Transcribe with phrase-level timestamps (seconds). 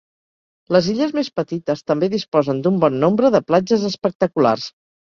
[0.75, 4.73] Les illes més petites també disposen d'un bon nombre de platges espectaculars.